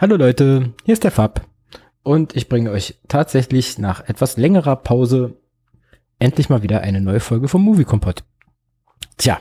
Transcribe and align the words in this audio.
Hallo 0.00 0.16
Leute, 0.16 0.72
hier 0.86 0.94
ist 0.94 1.04
der 1.04 1.10
Fab 1.10 1.46
und 2.02 2.34
ich 2.34 2.48
bringe 2.48 2.70
euch 2.70 2.98
tatsächlich 3.06 3.76
nach 3.76 4.08
etwas 4.08 4.38
längerer 4.38 4.76
Pause 4.76 5.36
endlich 6.18 6.48
mal 6.48 6.62
wieder 6.62 6.80
eine 6.80 7.02
neue 7.02 7.20
Folge 7.20 7.48
vom 7.48 7.60
Movie 7.60 7.84
Kompott. 7.84 8.24
Tja, 9.18 9.38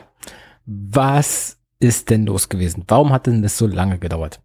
was 0.65 1.59
ist 1.79 2.09
denn 2.09 2.25
los 2.25 2.49
gewesen? 2.49 2.83
Warum 2.89 3.13
hat 3.13 3.25
denn 3.25 3.41
das 3.41 3.57
so 3.57 3.67
lange 3.67 3.99
gedauert? 3.99 4.41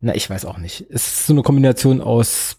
Na, 0.00 0.12
ich 0.12 0.28
weiß 0.28 0.44
auch 0.44 0.58
nicht. 0.58 0.86
Es 0.90 1.06
ist 1.06 1.26
so 1.28 1.34
eine 1.34 1.42
Kombination 1.42 2.00
aus 2.00 2.56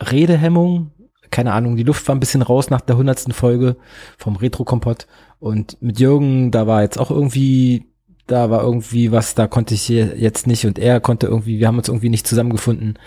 Redehemmung, 0.00 0.92
keine 1.30 1.52
Ahnung, 1.52 1.76
die 1.76 1.82
Luft 1.82 2.08
war 2.08 2.14
ein 2.14 2.20
bisschen 2.20 2.40
raus 2.40 2.70
nach 2.70 2.80
der 2.80 2.96
hundertsten 2.96 3.34
Folge 3.34 3.76
vom 4.16 4.36
Retro-Kompott 4.36 5.06
und 5.38 5.82
mit 5.82 6.00
Jürgen, 6.00 6.50
da 6.50 6.66
war 6.66 6.80
jetzt 6.80 6.98
auch 6.98 7.10
irgendwie 7.10 7.92
da 8.26 8.50
war 8.50 8.62
irgendwie 8.62 9.12
was, 9.12 9.34
da 9.34 9.46
konnte 9.46 9.74
ich 9.74 9.88
jetzt 9.88 10.46
nicht 10.46 10.66
und 10.66 10.78
er 10.78 11.00
konnte 11.00 11.26
irgendwie, 11.26 11.58
wir 11.58 11.66
haben 11.66 11.78
uns 11.78 11.88
irgendwie 11.88 12.08
nicht 12.08 12.26
zusammengefunden. 12.26 12.98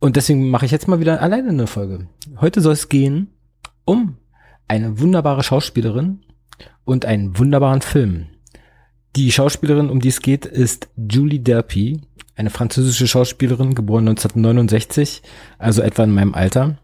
Und 0.00 0.16
deswegen 0.16 0.50
mache 0.50 0.66
ich 0.66 0.72
jetzt 0.72 0.88
mal 0.88 1.00
wieder 1.00 1.22
alleine 1.22 1.48
eine 1.48 1.66
Folge. 1.66 2.08
Heute 2.40 2.60
soll 2.60 2.74
es 2.74 2.88
gehen 2.88 3.28
um 3.84 4.16
eine 4.68 5.00
wunderbare 5.00 5.42
Schauspielerin 5.42 6.20
und 6.84 7.04
einen 7.04 7.38
wunderbaren 7.38 7.82
Film. 7.82 8.26
Die 9.16 9.30
Schauspielerin, 9.30 9.90
um 9.90 10.00
die 10.00 10.08
es 10.08 10.20
geht, 10.20 10.44
ist 10.44 10.88
Julie 10.96 11.40
Delpy, 11.40 12.00
eine 12.36 12.50
französische 12.50 13.06
Schauspielerin, 13.06 13.74
geboren 13.74 14.08
1969, 14.08 15.22
also 15.58 15.82
etwa 15.82 16.04
in 16.04 16.10
meinem 16.10 16.34
Alter. 16.34 16.78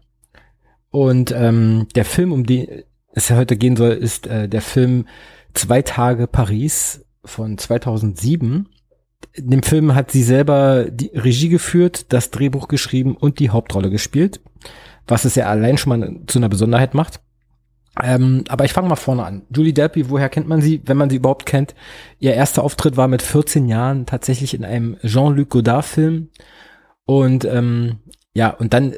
Und 0.89 1.33
ähm, 1.35 1.87
der 1.95 2.05
Film, 2.05 2.31
um 2.31 2.45
den 2.45 2.83
es 3.13 3.29
ja 3.29 3.35
heute 3.35 3.57
gehen 3.57 3.75
soll, 3.75 3.91
ist 3.91 4.27
äh, 4.27 4.47
der 4.47 4.61
Film 4.61 5.05
Zwei 5.53 5.81
Tage 5.81 6.27
Paris 6.27 7.05
von 7.23 7.57
2007. 7.57 8.67
In 9.33 9.49
dem 9.49 9.63
Film 9.63 9.95
hat 9.95 10.11
sie 10.11 10.23
selber 10.23 10.85
die 10.89 11.11
Regie 11.13 11.49
geführt, 11.49 12.07
das 12.09 12.31
Drehbuch 12.31 12.67
geschrieben 12.67 13.15
und 13.15 13.39
die 13.39 13.49
Hauptrolle 13.49 13.89
gespielt, 13.89 14.41
was 15.07 15.25
es 15.25 15.35
ja 15.35 15.47
allein 15.47 15.77
schon 15.77 15.99
mal 15.99 16.19
zu 16.27 16.39
einer 16.39 16.49
Besonderheit 16.49 16.93
macht. 16.93 17.21
Ähm, 18.01 18.45
aber 18.47 18.65
ich 18.65 18.73
fange 18.73 18.87
mal 18.87 18.95
vorne 18.95 19.23
an. 19.23 19.43
Julie 19.53 19.73
Delpy, 19.73 20.09
woher 20.09 20.29
kennt 20.29 20.47
man 20.47 20.61
sie, 20.61 20.81
wenn 20.85 20.97
man 20.97 21.09
sie 21.09 21.17
überhaupt 21.17 21.45
kennt? 21.45 21.75
Ihr 22.19 22.33
erster 22.33 22.63
Auftritt 22.63 22.97
war 22.97 23.07
mit 23.07 23.21
14 23.21 23.67
Jahren 23.67 24.05
tatsächlich 24.05 24.53
in 24.53 24.63
einem 24.63 24.97
Jean-Luc 25.05 25.49
Godard-Film. 25.49 26.29
Und 27.05 27.45
ähm, 27.45 27.99
ja, 28.33 28.49
und 28.49 28.73
dann 28.73 28.93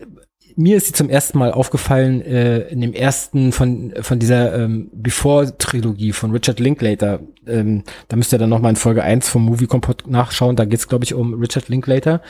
mir 0.56 0.78
ist 0.78 0.88
sie 0.88 0.94
zum 0.94 1.10
ersten 1.10 1.38
Mal 1.38 1.52
aufgefallen 1.52 2.22
äh, 2.22 2.60
in 2.70 2.82
dem 2.82 2.94
ersten 2.94 3.52
von 3.52 3.94
von 4.02 4.20
dieser 4.20 4.56
ähm, 4.56 4.90
Before-Trilogie 4.94 6.12
von 6.12 6.32
Richard 6.32 6.60
Linklater. 6.60 7.20
Ähm, 7.48 7.84
da 8.08 8.16
müsst 8.16 8.34
ihr 8.34 8.40
dann 8.40 8.50
nochmal 8.50 8.72
in 8.72 8.76
Folge 8.76 9.04
1 9.04 9.30
vom 9.30 9.44
Movie 9.44 9.68
Kompott 9.68 10.08
nachschauen. 10.08 10.56
Da 10.56 10.66
geht's 10.66 10.88
glaube 10.88 11.06
ich, 11.06 11.14
um 11.14 11.34
Richard 11.34 11.70
Linklater. 11.70 12.22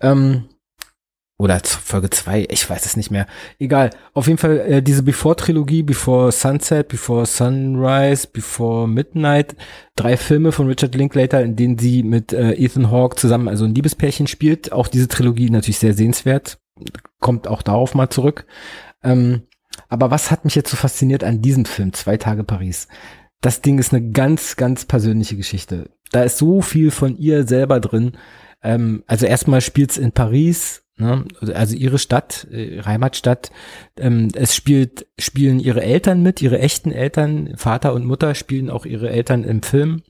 Ähm, 0.00 0.44
oder 1.36 1.60
Folge 1.64 2.10
2, 2.10 2.46
ich 2.48 2.70
weiß 2.70 2.86
es 2.86 2.96
nicht 2.96 3.10
mehr. 3.10 3.26
Egal. 3.58 3.90
Auf 4.12 4.28
jeden 4.28 4.38
Fall 4.38 4.58
äh, 4.60 4.82
diese 4.82 5.02
Before-Trilogie, 5.02 5.82
Before 5.82 6.30
Sunset, 6.30 6.86
Before 6.86 7.26
Sunrise, 7.26 8.28
Before 8.32 8.86
Midnight. 8.86 9.56
Drei 9.96 10.16
Filme 10.16 10.52
von 10.52 10.68
Richard 10.68 10.94
Linklater, 10.94 11.42
in 11.42 11.56
denen 11.56 11.76
sie 11.76 12.04
mit 12.04 12.32
äh, 12.32 12.52
Ethan 12.52 12.90
Hawke 12.90 13.16
zusammen 13.16 13.48
also 13.48 13.64
ein 13.64 13.74
Liebespärchen 13.74 14.28
spielt. 14.28 14.70
Auch 14.70 14.86
diese 14.86 15.08
Trilogie 15.08 15.50
natürlich 15.50 15.78
sehr 15.78 15.94
sehenswert 15.94 16.58
kommt 17.20 17.48
auch 17.48 17.62
darauf 17.62 17.94
mal 17.94 18.10
zurück. 18.10 18.46
Ähm, 19.02 19.42
aber 19.88 20.10
was 20.10 20.30
hat 20.30 20.44
mich 20.44 20.54
jetzt 20.54 20.70
so 20.70 20.76
fasziniert 20.76 21.24
an 21.24 21.42
diesem 21.42 21.64
Film, 21.64 21.92
Zwei 21.92 22.16
Tage 22.16 22.44
Paris? 22.44 22.88
Das 23.40 23.60
Ding 23.60 23.78
ist 23.78 23.92
eine 23.92 24.10
ganz, 24.10 24.56
ganz 24.56 24.84
persönliche 24.84 25.36
Geschichte. 25.36 25.90
Da 26.12 26.22
ist 26.22 26.38
so 26.38 26.62
viel 26.62 26.90
von 26.90 27.16
ihr 27.16 27.46
selber 27.46 27.80
drin. 27.80 28.12
Ähm, 28.62 29.04
also 29.06 29.26
erstmal 29.26 29.60
spielt's 29.60 29.98
in 29.98 30.12
Paris, 30.12 30.84
ne? 30.96 31.24
also 31.52 31.76
ihre 31.76 31.98
Stadt, 31.98 32.46
äh, 32.50 32.82
Heimatstadt. 32.82 33.50
Ähm, 33.98 34.28
es 34.34 34.54
spielt, 34.56 35.06
spielen 35.18 35.60
ihre 35.60 35.82
Eltern 35.82 36.22
mit, 36.22 36.40
ihre 36.40 36.58
echten 36.58 36.90
Eltern, 36.90 37.52
Vater 37.56 37.92
und 37.92 38.06
Mutter 38.06 38.34
spielen 38.34 38.70
auch 38.70 38.86
ihre 38.86 39.10
Eltern 39.10 39.44
im 39.44 39.62
Film. 39.62 40.02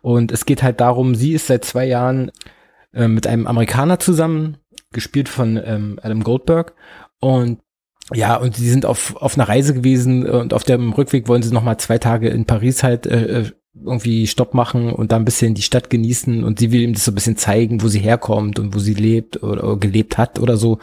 Und 0.00 0.32
es 0.32 0.46
geht 0.46 0.62
halt 0.62 0.80
darum, 0.80 1.14
sie 1.14 1.34
ist 1.34 1.48
seit 1.48 1.64
zwei 1.64 1.84
Jahren 1.84 2.30
äh, 2.94 3.08
mit 3.08 3.26
einem 3.26 3.46
Amerikaner 3.46 3.98
zusammen, 3.98 4.56
gespielt 4.92 5.28
von 5.28 5.60
ähm, 5.62 5.98
Adam 6.02 6.22
Goldberg. 6.22 6.74
Und 7.20 7.60
ja, 8.12 8.36
und 8.36 8.56
sie 8.56 8.68
sind 8.68 8.86
auf, 8.86 9.16
auf 9.16 9.36
einer 9.36 9.48
Reise 9.48 9.74
gewesen 9.74 10.28
und 10.28 10.52
auf 10.52 10.64
dem 10.64 10.92
Rückweg 10.92 11.28
wollen 11.28 11.42
sie 11.42 11.54
nochmal 11.54 11.78
zwei 11.78 11.98
Tage 11.98 12.28
in 12.28 12.44
Paris 12.44 12.82
halt 12.82 13.06
äh, 13.06 13.42
äh, 13.42 13.50
irgendwie 13.74 14.26
Stopp 14.26 14.52
machen 14.52 14.92
und 14.92 15.12
da 15.12 15.16
ein 15.16 15.24
bisschen 15.24 15.54
die 15.54 15.62
Stadt 15.62 15.90
genießen 15.90 16.42
und 16.42 16.58
sie 16.58 16.72
will 16.72 16.80
ihm 16.80 16.92
das 16.92 17.04
so 17.04 17.12
ein 17.12 17.14
bisschen 17.14 17.36
zeigen, 17.36 17.82
wo 17.82 17.88
sie 17.88 18.00
herkommt 18.00 18.58
und 18.58 18.74
wo 18.74 18.80
sie 18.80 18.94
lebt 18.94 19.42
oder, 19.44 19.76
gelebt 19.76 20.18
hat 20.18 20.40
oder 20.40 20.56
so. 20.56 20.80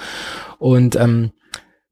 Und 0.57 0.95
ähm, 0.95 1.31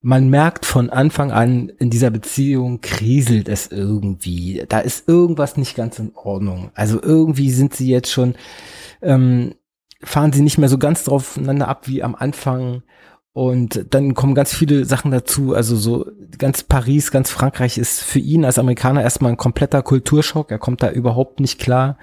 man 0.02 0.30
merkt 0.30 0.66
von 0.66 0.90
Anfang 0.90 1.32
an, 1.32 1.70
in 1.80 1.90
dieser 1.90 2.12
Beziehung 2.12 2.80
kriselt 2.80 3.50
es 3.50 3.68
irgendwie. 3.68 4.64
Da 4.70 4.80
ist 4.80 5.10
irgendwas 5.10 5.58
nicht 5.58 5.76
ganz 5.76 6.00
in 6.00 6.12
Ordnung. 6.14 6.70
Also 6.76 7.02
irgendwie 7.02 7.50
sind 7.50 7.74
sie 7.74 7.90
jetzt 7.90 8.12
schon 8.12 8.36
ähm, 9.02 9.56
fahren 10.04 10.34
sie 10.34 10.42
nicht 10.42 10.58
mehr 10.58 10.70
so 10.70 10.78
ganz 10.78 11.04
draufeinander 11.04 11.68
ab 11.68 11.88
wie 11.88 12.04
am 12.04 12.16
Anfang. 12.16 12.84
Und 13.34 13.94
dann 13.94 14.14
kommen 14.14 14.34
ganz 14.34 14.54
viele 14.54 14.86
Sachen 14.86 15.12
dazu. 15.12 15.54
Also 15.54 15.76
so 15.76 16.06
ganz 16.38 16.64
Paris, 16.64 17.12
ganz 17.12 17.30
Frankreich 17.30 17.78
ist 17.78 18.02
für 18.02 18.20
ihn 18.20 18.46
als 18.46 18.58
Amerikaner 18.58 19.02
erstmal 19.02 19.32
ein 19.32 19.38
kompletter 19.38 19.82
Kulturschock. 19.82 20.52
Er 20.52 20.60
kommt 20.60 20.82
da 20.82 20.90
überhaupt 20.90 21.42
nicht 21.42 21.60
klar. 21.60 21.98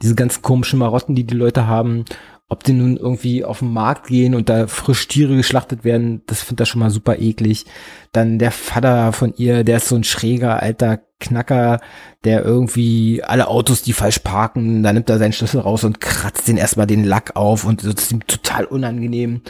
Diese 0.00 0.14
ganzen 0.14 0.42
komischen 0.42 0.78
Marotten, 0.78 1.16
die 1.16 1.24
die 1.24 1.34
Leute 1.34 1.66
haben, 1.66 2.04
ob 2.48 2.62
die 2.62 2.72
nun 2.72 2.96
irgendwie 2.96 3.44
auf 3.44 3.58
den 3.58 3.72
Markt 3.72 4.06
gehen 4.06 4.34
und 4.34 4.48
da 4.48 4.68
frisch 4.68 5.08
Tiere 5.08 5.36
geschlachtet 5.36 5.84
werden, 5.84 6.22
das 6.26 6.42
findet 6.42 6.60
er 6.60 6.66
schon 6.66 6.78
mal 6.78 6.90
super 6.90 7.18
eklig. 7.18 7.66
Dann 8.12 8.38
der 8.38 8.52
Vater 8.52 9.12
von 9.12 9.34
ihr, 9.36 9.64
der 9.64 9.78
ist 9.78 9.88
so 9.88 9.96
ein 9.96 10.04
schräger 10.04 10.62
alter 10.62 11.00
Knacker, 11.18 11.80
der 12.24 12.44
irgendwie 12.44 13.22
alle 13.24 13.48
Autos, 13.48 13.82
die 13.82 13.94
falsch 13.94 14.20
parken, 14.20 14.82
da 14.82 14.92
nimmt 14.92 15.10
er 15.10 15.18
seinen 15.18 15.32
Schlüssel 15.32 15.60
raus 15.60 15.82
und 15.82 16.00
kratzt 16.00 16.46
den 16.46 16.56
erstmal 16.56 16.86
den 16.86 17.04
Lack 17.04 17.34
auf 17.34 17.64
und 17.64 17.82
das 17.82 17.94
ist 17.94 18.12
ihm 18.12 18.26
total 18.26 18.64
unangenehm. 18.64 19.40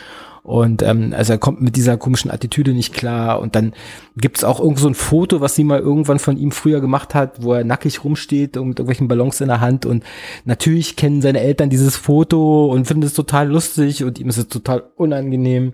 Und 0.47 0.81
ähm, 0.83 1.13
also 1.13 1.33
er 1.33 1.39
kommt 1.41 1.61
mit 1.61 1.75
dieser 1.75 1.97
komischen 1.97 2.31
Attitüde 2.31 2.73
nicht 2.73 2.95
klar. 2.95 3.41
Und 3.41 3.57
dann 3.57 3.73
gibt's 4.17 4.45
auch 4.45 4.61
irgend 4.61 4.79
so 4.79 4.87
ein 4.87 4.95
Foto, 4.95 5.41
was 5.41 5.57
sie 5.57 5.65
mal 5.65 5.81
irgendwann 5.81 6.21
von 6.21 6.37
ihm 6.37 6.53
früher 6.53 6.81
gemacht 6.81 7.17
hat, 7.17 7.43
wo 7.43 7.53
er 7.53 7.65
nackig 7.65 8.05
rumsteht 8.05 8.57
und 8.57 8.69
mit 8.69 8.79
irgendwelchen 8.79 9.09
Ballons 9.09 9.41
in 9.41 9.49
der 9.49 9.61
Hand. 9.61 9.87
Und 9.87 10.05
natürlich 10.45 10.95
kennen 10.95 11.21
seine 11.21 11.41
Eltern 11.41 11.69
dieses 11.69 11.97
Foto 11.97 12.67
und 12.67 12.87
finden 12.87 13.03
es 13.03 13.13
total 13.13 13.49
lustig 13.49 14.05
und 14.05 14.21
ihm 14.21 14.29
ist 14.29 14.37
es 14.37 14.47
total 14.47 14.85
unangenehm. 14.95 15.73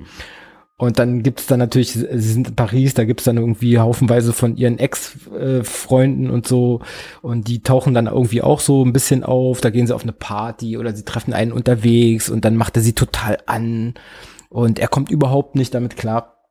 Und 0.79 0.99
dann 0.99 1.23
gibt's 1.23 1.47
dann 1.47 1.59
natürlich, 1.59 1.93
sie 1.93 2.09
sind 2.19 2.49
in 2.49 2.57
Paris, 2.57 2.95
da 2.95 3.05
gibt's 3.05 3.25
dann 3.25 3.37
irgendwie 3.37 3.79
haufenweise 3.79 4.33
von 4.33 4.57
ihren 4.57 4.79
Ex-Freunden 4.79 6.31
und 6.31 6.49
so. 6.49 6.81
Und 7.21 7.47
die 7.47 7.63
tauchen 7.63 7.93
dann 7.93 8.07
irgendwie 8.07 8.41
auch 8.41 8.61
so 8.61 8.83
ein 8.83 8.95
bisschen 8.95 9.23
auf. 9.23 9.61
Da 9.61 9.69
gehen 9.69 9.87
sie 9.87 9.95
auf 9.95 10.03
eine 10.03 10.13
Party 10.13 10.79
oder 10.79 10.95
sie 10.95 11.05
treffen 11.05 11.35
einen 11.35 11.53
unterwegs 11.53 12.31
und 12.31 12.47
dann 12.47 12.57
macht 12.57 12.79
er 12.79 12.83
sie 12.83 12.95
total 12.95 13.37
an. 13.45 13.93
Und 14.53 14.79
er 14.79 14.89
kommt 14.89 15.11
überhaupt 15.11 15.55
nicht 15.55 15.73
damit 15.75 15.97
klar, 15.97 16.43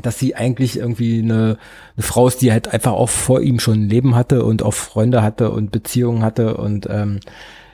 dass 0.00 0.18
sie 0.18 0.36
eigentlich 0.36 0.78
irgendwie 0.78 1.20
eine, 1.20 1.58
eine 1.96 2.02
Frau 2.02 2.28
ist, 2.28 2.40
die 2.40 2.52
halt 2.52 2.68
einfach 2.68 2.92
auch 2.92 3.08
vor 3.08 3.40
ihm 3.40 3.58
schon 3.58 3.82
ein 3.82 3.88
Leben 3.88 4.14
hatte 4.14 4.44
und 4.44 4.62
auch 4.62 4.74
Freunde 4.74 5.22
hatte 5.22 5.50
und 5.50 5.72
Beziehungen 5.72 6.22
hatte 6.22 6.56
und 6.56 6.86
ähm, 6.88 7.20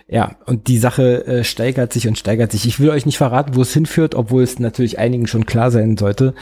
ja, 0.07 0.37
und 0.47 0.69
die 0.69 0.79
Sache 0.79 1.27
äh, 1.27 1.45
steigert 1.45 1.93
sich 1.93 2.07
und 2.07 2.19
steigert 2.19 2.53
sich. 2.53 2.67
Ich 2.67 2.79
will 2.79 2.91
euch 2.91 3.07
nicht 3.07 3.17
verraten, 3.17 3.57
wo 3.57 3.63
es 3.63 3.73
hinführt, 3.73 4.15
obwohl 4.15 4.43
es 4.43 4.59
natürlich 4.59 4.99
einigen 4.99 5.27
schon 5.27 5.47
klar 5.47 5.71
sein 5.71 5.97
sollte. 5.97 6.35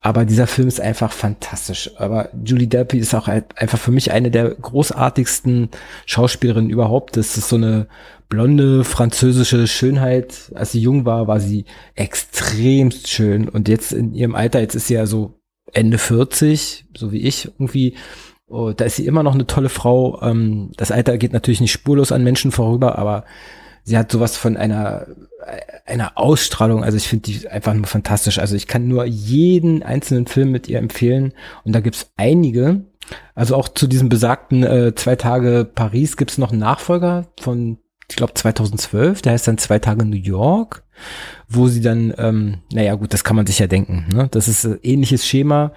Aber 0.00 0.24
dieser 0.24 0.46
Film 0.46 0.68
ist 0.68 0.80
einfach 0.80 1.10
fantastisch. 1.10 1.90
Aber 1.98 2.28
Julie 2.44 2.68
Delpy 2.68 2.98
ist 2.98 3.14
auch 3.14 3.28
einfach 3.28 3.78
für 3.78 3.90
mich 3.90 4.12
eine 4.12 4.30
der 4.30 4.50
großartigsten 4.50 5.70
Schauspielerinnen 6.04 6.70
überhaupt. 6.70 7.16
Das 7.16 7.36
ist 7.36 7.48
so 7.48 7.56
eine 7.56 7.88
blonde 8.28 8.84
französische 8.84 9.66
Schönheit. 9.66 10.52
Als 10.54 10.72
sie 10.72 10.80
jung 10.80 11.06
war, 11.06 11.26
war 11.26 11.40
sie 11.40 11.64
extremst 11.94 13.08
schön. 13.08 13.48
Und 13.48 13.68
jetzt 13.68 13.92
in 13.92 14.14
ihrem 14.14 14.34
Alter, 14.34 14.60
jetzt 14.60 14.74
ist 14.74 14.88
sie 14.88 14.94
ja 14.94 15.06
so 15.06 15.40
Ende 15.72 15.98
40, 15.98 16.86
so 16.96 17.12
wie 17.12 17.22
ich 17.22 17.46
irgendwie. 17.46 17.96
Oh, 18.48 18.70
da 18.70 18.84
ist 18.84 18.94
sie 18.94 19.06
immer 19.06 19.24
noch 19.24 19.34
eine 19.34 19.48
tolle 19.48 19.68
Frau. 19.68 20.22
Ähm, 20.22 20.70
das 20.76 20.92
Alter 20.92 21.18
geht 21.18 21.32
natürlich 21.32 21.60
nicht 21.60 21.72
spurlos 21.72 22.12
an 22.12 22.22
Menschen 22.22 22.52
vorüber, 22.52 22.96
aber 22.96 23.24
sie 23.86 23.96
hat 23.96 24.10
sowas 24.10 24.36
von 24.36 24.56
einer, 24.56 25.06
einer 25.86 26.18
Ausstrahlung. 26.18 26.82
Also 26.82 26.96
ich 26.96 27.08
finde 27.08 27.30
die 27.30 27.48
einfach 27.48 27.72
nur 27.72 27.86
fantastisch. 27.86 28.38
Also 28.38 28.56
ich 28.56 28.66
kann 28.66 28.88
nur 28.88 29.04
jeden 29.04 29.84
einzelnen 29.84 30.26
Film 30.26 30.50
mit 30.50 30.68
ihr 30.68 30.78
empfehlen. 30.78 31.32
Und 31.64 31.72
da 31.72 31.80
gibt's 31.80 32.10
einige. 32.16 32.84
Also 33.36 33.54
auch 33.54 33.68
zu 33.68 33.86
diesem 33.86 34.08
besagten 34.08 34.64
äh, 34.64 34.94
zwei 34.96 35.14
Tage 35.14 35.64
Paris 35.72 36.16
gibt's 36.16 36.36
noch 36.36 36.50
einen 36.50 36.60
Nachfolger 36.60 37.28
von, 37.40 37.78
ich 38.10 38.16
glaube 38.16 38.34
2012. 38.34 39.22
Der 39.22 39.32
heißt 39.32 39.46
dann 39.46 39.58
zwei 39.58 39.78
Tage 39.78 40.04
New 40.04 40.16
York, 40.16 40.82
wo 41.48 41.68
sie 41.68 41.80
dann, 41.80 42.12
ähm, 42.18 42.58
naja 42.72 42.96
gut, 42.96 43.14
das 43.14 43.22
kann 43.22 43.36
man 43.36 43.46
sich 43.46 43.60
ja 43.60 43.68
denken. 43.68 44.06
Ne? 44.12 44.26
Das 44.32 44.48
ist 44.48 44.64
äh, 44.64 44.78
ähnliches 44.82 45.24
Schema, 45.24 45.72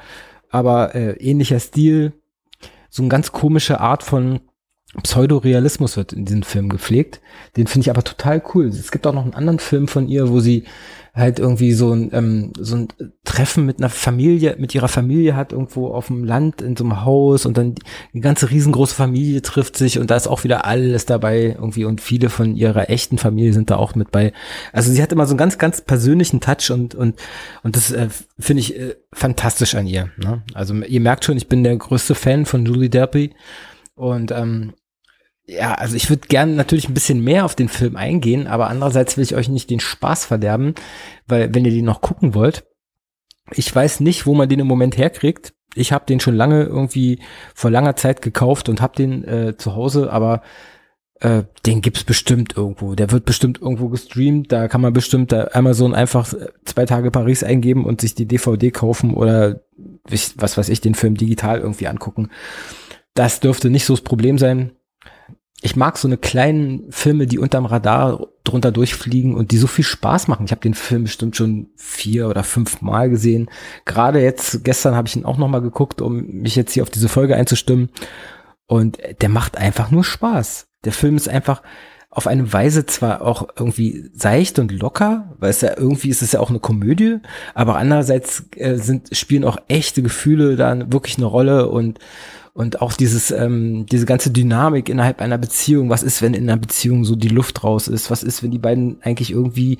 aber 0.49 0.95
äh, 0.95 1.11
ähnlicher 1.17 1.59
Stil. 1.59 2.13
So 2.89 3.03
eine 3.03 3.09
ganz 3.09 3.31
komische 3.31 3.79
Art 3.79 4.01
von 4.01 4.39
Pseudorealismus 5.03 5.97
wird 5.97 6.13
in 6.13 6.25
diesem 6.25 6.43
Film 6.43 6.69
gepflegt. 6.69 7.21
Den 7.57 7.67
finde 7.67 7.85
ich 7.85 7.89
aber 7.91 8.03
total 8.03 8.41
cool. 8.53 8.67
Es 8.67 8.91
gibt 8.91 9.05
auch 9.05 9.13
noch 9.13 9.23
einen 9.23 9.35
anderen 9.35 9.59
Film 9.59 9.87
von 9.87 10.07
ihr, 10.07 10.29
wo 10.29 10.39
sie 10.39 10.63
halt 11.13 11.37
irgendwie 11.37 11.73
so 11.73 11.91
ein, 11.91 12.09
ähm, 12.13 12.53
so 12.57 12.75
ein 12.75 12.87
Treffen 13.23 13.65
mit 13.65 13.79
einer 13.79 13.89
Familie, 13.89 14.55
mit 14.57 14.73
ihrer 14.73 14.87
Familie 14.87 15.35
hat, 15.35 15.51
irgendwo 15.51 15.89
auf 15.89 16.07
dem 16.07 16.23
Land, 16.23 16.61
in 16.61 16.75
so 16.75 16.83
einem 16.83 17.03
Haus 17.03 17.45
und 17.45 17.57
dann 17.57 17.75
die 18.13 18.21
ganze 18.21 18.49
riesengroße 18.49 18.95
Familie 18.95 19.41
trifft 19.41 19.75
sich 19.75 19.99
und 19.99 20.09
da 20.09 20.15
ist 20.15 20.27
auch 20.27 20.43
wieder 20.43 20.65
alles 20.65 21.05
dabei 21.05 21.55
irgendwie 21.57 21.85
und 21.85 22.01
viele 22.01 22.29
von 22.29 22.55
ihrer 22.55 22.89
echten 22.89 23.17
Familie 23.17 23.53
sind 23.53 23.69
da 23.69 23.75
auch 23.75 23.95
mit 23.95 24.11
bei. 24.11 24.33
Also 24.71 24.91
sie 24.91 25.01
hat 25.01 25.11
immer 25.11 25.25
so 25.25 25.31
einen 25.31 25.39
ganz, 25.39 25.57
ganz 25.57 25.81
persönlichen 25.81 26.39
Touch 26.41 26.71
und, 26.71 26.95
und, 26.95 27.19
und 27.63 27.75
das 27.75 27.91
äh, 27.91 28.07
finde 28.39 28.61
ich 28.61 28.79
äh, 28.79 28.95
fantastisch 29.11 29.75
an 29.75 29.87
ihr. 29.87 30.09
Ne? 30.17 30.43
Also 30.53 30.73
ihr 30.73 31.01
merkt 31.01 31.25
schon, 31.25 31.37
ich 31.37 31.49
bin 31.49 31.63
der 31.63 31.75
größte 31.75 32.15
Fan 32.15 32.45
von 32.45 32.65
Julie 32.65 32.89
Derby 32.89 33.31
und 33.95 34.31
ähm, 34.31 34.73
ja, 35.49 35.73
also 35.73 35.95
ich 35.95 36.09
würde 36.09 36.27
gerne 36.27 36.53
natürlich 36.53 36.87
ein 36.87 36.93
bisschen 36.93 37.23
mehr 37.23 37.43
auf 37.43 37.55
den 37.55 37.69
Film 37.69 37.95
eingehen, 37.95 38.45
aber 38.45 38.67
andererseits 38.69 39.17
will 39.17 39.23
ich 39.23 39.35
euch 39.35 39.49
nicht 39.49 39.69
den 39.69 39.79
Spaß 39.79 40.25
verderben, 40.25 40.75
weil 41.27 41.53
wenn 41.53 41.65
ihr 41.65 41.71
den 41.71 41.85
noch 41.85 42.01
gucken 42.01 42.35
wollt, 42.35 42.65
ich 43.51 43.73
weiß 43.73 44.01
nicht, 44.01 44.27
wo 44.27 44.35
man 44.35 44.47
den 44.47 44.59
im 44.59 44.67
Moment 44.67 44.97
herkriegt. 44.97 45.53
Ich 45.73 45.91
habe 45.91 46.05
den 46.05 46.19
schon 46.19 46.35
lange 46.35 46.63
irgendwie 46.63 47.19
vor 47.55 47.71
langer 47.71 47.95
Zeit 47.95 48.21
gekauft 48.21 48.69
und 48.69 48.79
habe 48.79 48.95
den 48.95 49.23
äh, 49.23 49.57
zu 49.57 49.75
Hause, 49.75 50.13
aber 50.13 50.43
äh, 51.19 51.43
den 51.65 51.81
gibt's 51.81 52.03
bestimmt 52.03 52.55
irgendwo. 52.55 52.93
Der 52.93 53.11
wird 53.11 53.25
bestimmt 53.25 53.59
irgendwo 53.59 53.89
gestreamt. 53.89 54.51
Da 54.51 54.67
kann 54.67 54.81
man 54.81 54.93
bestimmt 54.93 55.31
da 55.31 55.49
Amazon 55.53 55.95
einfach 55.95 56.31
zwei 56.65 56.85
Tage 56.85 57.09
Paris 57.09 57.43
eingeben 57.43 57.85
und 57.85 58.01
sich 58.01 58.13
die 58.13 58.27
DVD 58.27 58.69
kaufen 58.69 59.15
oder 59.15 59.61
was 60.35 60.57
weiß 60.57 60.69
ich, 60.69 60.81
den 60.81 60.95
Film 60.95 61.15
digital 61.15 61.59
irgendwie 61.59 61.87
angucken. 61.87 62.29
Das 63.15 63.39
dürfte 63.39 63.71
nicht 63.71 63.85
so 63.85 63.93
das 63.93 64.01
Problem 64.01 64.37
sein 64.37 64.73
ich 65.61 65.75
mag 65.75 65.97
so 65.97 66.07
eine 66.07 66.17
kleinen 66.17 66.89
Filme, 66.91 67.27
die 67.27 67.37
unterm 67.37 67.65
Radar 67.65 68.27
drunter 68.45 68.71
durchfliegen 68.71 69.35
und 69.35 69.51
die 69.51 69.57
so 69.57 69.67
viel 69.67 69.83
Spaß 69.83 70.27
machen. 70.29 70.45
Ich 70.45 70.51
habe 70.51 70.61
den 70.61 70.73
Film 70.73 71.03
bestimmt 71.03 71.35
schon 71.35 71.69
vier 71.75 72.29
oder 72.29 72.43
fünf 72.43 72.81
Mal 72.81 73.09
gesehen. 73.09 73.49
Gerade 73.83 74.21
jetzt, 74.21 74.63
gestern 74.63 74.95
habe 74.95 75.07
ich 75.07 75.15
ihn 75.17 75.25
auch 75.25 75.37
noch 75.37 75.49
mal 75.49 75.61
geguckt, 75.61 76.01
um 76.01 76.25
mich 76.27 76.55
jetzt 76.55 76.73
hier 76.73 76.83
auf 76.83 76.89
diese 76.89 77.09
Folge 77.09 77.35
einzustimmen. 77.35 77.89
Und 78.67 78.99
der 79.21 79.29
macht 79.29 79.57
einfach 79.57 79.91
nur 79.91 80.03
Spaß. 80.03 80.67
Der 80.85 80.93
Film 80.93 81.17
ist 81.17 81.27
einfach 81.27 81.61
auf 82.11 82.25
eine 82.25 82.51
Weise 82.51 82.85
zwar 82.85 83.21
auch 83.21 83.47
irgendwie 83.57 84.09
seicht 84.15 84.57
und 84.57 84.71
locker, 84.71 85.35
weil 85.39 85.51
es 85.51 85.61
ja 85.61 85.77
irgendwie 85.77 86.09
ist 86.09 86.21
es 86.21 86.31
ja 86.31 86.39
auch 86.39 86.49
eine 86.49 86.59
Komödie, 86.59 87.17
aber 87.53 87.77
andererseits 87.77 88.45
äh, 88.55 88.77
sind 88.77 89.15
spielen 89.15 89.43
auch 89.43 89.57
echte 89.67 90.01
Gefühle 90.01 90.55
da 90.55 90.91
wirklich 90.91 91.17
eine 91.17 91.27
Rolle 91.27 91.69
und 91.69 91.99
und 92.53 92.81
auch 92.81 92.91
dieses, 92.91 93.31
ähm, 93.31 93.85
diese 93.85 94.05
ganze 94.05 94.31
Dynamik 94.31 94.89
innerhalb 94.89 95.21
einer 95.21 95.37
Beziehung. 95.37 95.89
Was 95.89 96.03
ist, 96.03 96.21
wenn 96.21 96.33
in 96.33 96.49
einer 96.49 96.59
Beziehung 96.59 97.05
so 97.05 97.15
die 97.15 97.29
Luft 97.29 97.63
raus 97.63 97.87
ist? 97.87 98.11
Was 98.11 98.21
ist, 98.21 98.43
wenn 98.43 98.51
die 98.51 98.59
beiden 98.59 98.97
eigentlich 99.01 99.31
irgendwie 99.31 99.77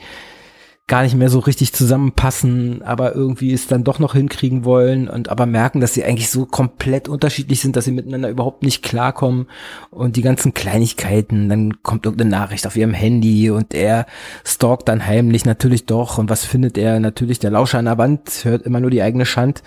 gar 0.90 1.04
nicht 1.04 1.16
mehr 1.16 1.30
so 1.30 1.40
richtig 1.40 1.72
zusammenpassen, 1.72 2.82
aber 2.82 3.16
irgendwie 3.16 3.54
es 3.54 3.68
dann 3.68 3.84
doch 3.84 4.00
noch 4.00 4.16
hinkriegen 4.16 4.66
wollen 4.66 5.08
und 5.08 5.30
aber 5.30 5.46
merken, 5.46 5.80
dass 5.80 5.94
sie 5.94 6.04
eigentlich 6.04 6.30
so 6.30 6.46
komplett 6.46 7.08
unterschiedlich 7.08 7.62
sind, 7.62 7.76
dass 7.76 7.86
sie 7.86 7.92
miteinander 7.92 8.28
überhaupt 8.30 8.64
nicht 8.64 8.84
klarkommen 8.84 9.46
und 9.92 10.18
die 10.18 10.24
ganzen 10.24 10.54
Kleinigkeiten, 10.54 11.48
dann 11.48 11.84
kommt 11.84 12.06
irgendeine 12.06 12.32
Nachricht 12.32 12.66
auf 12.66 12.76
ihrem 12.76 12.94
Handy 12.94 13.52
und 13.52 13.74
er 13.76 14.08
stalkt 14.44 14.90
dann 14.90 15.06
heimlich 15.06 15.46
natürlich 15.46 15.86
doch 15.86 16.18
und 16.18 16.30
was 16.30 16.44
findet 16.44 16.78
er? 16.78 17.00
Natürlich 17.00 17.38
der 17.38 17.52
Lauscher 17.52 17.78
an 17.78 17.86
der 17.86 18.00
Wand, 18.00 18.44
hört 18.44 18.64
immer 18.64 18.80
nur 18.80 18.90
die 18.90 19.04
eigene 19.04 19.28
Schand. 19.28 19.62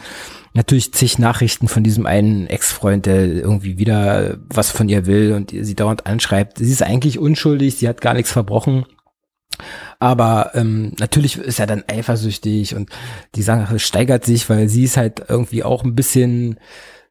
Natürlich 0.54 0.92
zig 0.92 1.18
Nachrichten 1.18 1.68
von 1.68 1.82
diesem 1.84 2.04
einen 2.04 2.46
Ex-Freund, 2.48 3.06
der 3.06 3.26
irgendwie 3.26 3.78
wieder 3.78 4.36
was 4.50 4.70
von 4.70 4.88
ihr 4.88 5.06
will 5.06 5.32
und 5.32 5.50
sie 5.50 5.74
dauernd 5.74 6.04
anschreibt. 6.04 6.58
Sie 6.58 6.70
ist 6.70 6.82
eigentlich 6.82 7.18
unschuldig, 7.18 7.76
sie 7.76 7.88
hat 7.88 8.00
gar 8.00 8.12
nichts 8.12 8.32
verbrochen 8.32 8.84
aber 9.98 10.52
ähm, 10.54 10.92
natürlich 10.98 11.38
ist 11.38 11.60
er 11.60 11.66
dann 11.66 11.84
eifersüchtig 11.86 12.74
und 12.74 12.90
die 13.34 13.42
Sache 13.42 13.78
steigert 13.78 14.24
sich, 14.24 14.48
weil 14.48 14.68
sie 14.68 14.84
ist 14.84 14.96
halt 14.96 15.24
irgendwie 15.28 15.64
auch 15.64 15.84
ein 15.84 15.94
bisschen, 15.94 16.58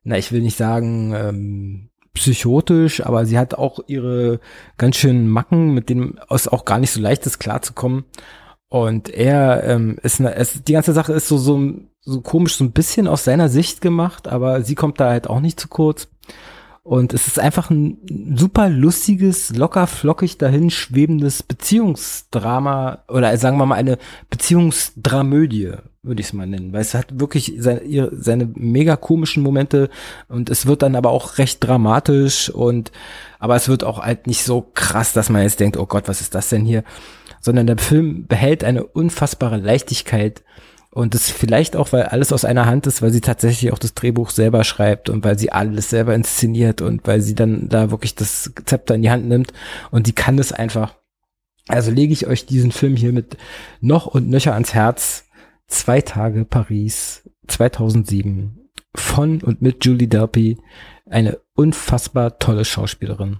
na, 0.03 0.17
ich 0.17 0.31
will 0.31 0.41
nicht 0.41 0.57
sagen, 0.57 1.13
ähm, 1.15 1.89
psychotisch, 2.13 3.05
aber 3.05 3.25
sie 3.25 3.37
hat 3.37 3.53
auch 3.53 3.79
ihre 3.87 4.39
ganz 4.77 4.97
schönen 4.97 5.29
Macken, 5.29 5.73
mit 5.73 5.89
denen 5.89 6.19
es 6.29 6.47
auch 6.47 6.65
gar 6.65 6.79
nicht 6.79 6.91
so 6.91 6.99
leicht 6.99 7.25
ist, 7.25 7.39
klarzukommen. 7.39 8.05
Und 8.67 9.09
er 9.09 9.63
ähm, 9.65 9.97
ist, 10.01 10.19
eine, 10.19 10.35
es, 10.35 10.63
die 10.63 10.73
ganze 10.73 10.93
Sache 10.93 11.13
ist 11.13 11.27
so, 11.27 11.37
so, 11.37 11.73
so 11.99 12.21
komisch, 12.21 12.55
so 12.55 12.63
ein 12.63 12.71
bisschen 12.71 13.07
aus 13.07 13.23
seiner 13.23 13.49
Sicht 13.49 13.81
gemacht, 13.81 14.27
aber 14.27 14.61
sie 14.61 14.75
kommt 14.75 14.99
da 14.99 15.09
halt 15.09 15.27
auch 15.27 15.41
nicht 15.41 15.59
zu 15.59 15.67
kurz. 15.67 16.07
Und 16.83 17.13
es 17.13 17.27
ist 17.27 17.37
einfach 17.37 17.69
ein 17.69 17.99
super 18.35 18.67
lustiges, 18.67 19.55
locker 19.55 19.85
flockig 19.85 20.39
dahin 20.39 20.71
schwebendes 20.71 21.43
Beziehungsdrama 21.43 23.03
oder 23.07 23.37
sagen 23.37 23.57
wir 23.57 23.67
mal 23.67 23.75
eine 23.75 23.99
Beziehungsdramödie, 24.31 25.73
würde 26.01 26.21
ich 26.21 26.27
es 26.27 26.33
mal 26.33 26.47
nennen. 26.47 26.73
Weil 26.73 26.81
es 26.81 26.95
hat 26.95 27.19
wirklich 27.19 27.53
seine, 27.59 28.09
seine 28.13 28.49
mega 28.55 28.95
komischen 28.95 29.43
Momente 29.43 29.91
und 30.27 30.49
es 30.49 30.65
wird 30.65 30.81
dann 30.81 30.95
aber 30.95 31.11
auch 31.11 31.37
recht 31.37 31.63
dramatisch 31.63 32.49
und 32.49 32.91
aber 33.37 33.55
es 33.55 33.69
wird 33.69 33.83
auch 33.83 33.99
halt 33.99 34.25
nicht 34.25 34.43
so 34.43 34.71
krass, 34.73 35.13
dass 35.13 35.29
man 35.29 35.43
jetzt 35.43 35.59
denkt, 35.59 35.77
oh 35.77 35.85
Gott, 35.85 36.07
was 36.07 36.19
ist 36.19 36.33
das 36.33 36.49
denn 36.49 36.65
hier? 36.65 36.83
Sondern 37.41 37.67
der 37.67 37.77
Film 37.77 38.25
behält 38.25 38.63
eine 38.63 38.85
unfassbare 38.85 39.57
Leichtigkeit 39.57 40.43
und 40.93 41.13
das 41.13 41.29
vielleicht 41.29 41.77
auch, 41.77 41.93
weil 41.93 42.03
alles 42.03 42.33
aus 42.33 42.43
einer 42.43 42.65
Hand 42.65 42.85
ist, 42.85 43.01
weil 43.01 43.11
sie 43.11 43.21
tatsächlich 43.21 43.71
auch 43.71 43.79
das 43.79 43.93
Drehbuch 43.93 44.29
selber 44.29 44.65
schreibt 44.65 45.09
und 45.09 45.23
weil 45.23 45.39
sie 45.39 45.51
alles 45.51 45.89
selber 45.89 46.13
inszeniert 46.13 46.81
und 46.81 47.07
weil 47.07 47.21
sie 47.21 47.33
dann 47.33 47.69
da 47.69 47.91
wirklich 47.91 48.13
das 48.13 48.51
Zepter 48.65 48.95
in 48.95 49.01
die 49.01 49.09
Hand 49.09 49.25
nimmt 49.25 49.53
und 49.89 50.07
die 50.07 50.13
kann 50.13 50.35
das 50.35 50.51
einfach. 50.51 50.95
Also 51.67 51.91
lege 51.91 52.11
ich 52.11 52.27
euch 52.27 52.45
diesen 52.45 52.73
Film 52.73 52.97
hier 52.97 53.13
mit 53.13 53.37
noch 53.79 54.05
und 54.05 54.29
nöcher 54.29 54.53
ans 54.53 54.73
Herz. 54.73 55.25
Zwei 55.67 56.01
Tage 56.01 56.43
Paris 56.43 57.29
2007 57.47 58.69
von 58.93 59.41
und 59.41 59.61
mit 59.61 59.85
Julie 59.85 60.09
Delpy. 60.09 60.57
Eine 61.09 61.39
unfassbar 61.53 62.37
tolle 62.39 62.65
Schauspielerin. 62.65 63.37